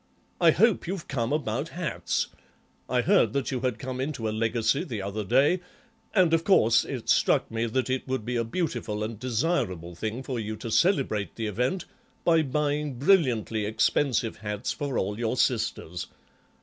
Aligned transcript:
I 0.39 0.49
hope 0.49 0.87
you've 0.87 1.07
come 1.07 1.31
about 1.31 1.67
hats. 1.69 2.29
I 2.89 3.01
heard 3.01 3.33
that 3.33 3.51
you 3.51 3.59
had 3.59 3.77
come 3.77 4.01
into 4.01 4.27
a 4.27 4.31
legacy 4.31 4.83
the 4.83 4.99
other 4.99 5.23
day, 5.23 5.59
and, 6.15 6.33
of 6.33 6.43
course, 6.43 6.83
it 6.83 7.07
struck 7.07 7.51
me 7.51 7.67
that 7.67 7.87
it 7.87 8.07
would 8.07 8.25
be 8.25 8.35
a 8.35 8.43
beautiful 8.43 9.03
and 9.03 9.19
desirable 9.19 9.93
thing 9.93 10.23
for 10.23 10.39
you 10.39 10.55
to 10.55 10.71
celebrate 10.71 11.35
the 11.35 11.45
event 11.45 11.85
by 12.25 12.41
buying 12.41 12.97
brilliantly 12.97 13.63
expensive 13.67 14.37
hats 14.37 14.71
for 14.71 14.97
all 14.97 15.19
your 15.19 15.37
sisters. 15.37 16.07